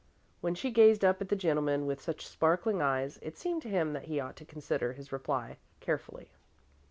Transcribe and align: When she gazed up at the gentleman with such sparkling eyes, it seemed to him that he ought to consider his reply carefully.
When 0.39 0.55
she 0.55 0.71
gazed 0.71 1.05
up 1.05 1.21
at 1.21 1.29
the 1.29 1.35
gentleman 1.35 1.85
with 1.85 2.01
such 2.01 2.25
sparkling 2.25 2.81
eyes, 2.81 3.19
it 3.21 3.37
seemed 3.37 3.61
to 3.61 3.69
him 3.69 3.93
that 3.93 4.05
he 4.05 4.19
ought 4.19 4.35
to 4.37 4.45
consider 4.45 4.93
his 4.93 5.11
reply 5.11 5.57
carefully. 5.79 6.31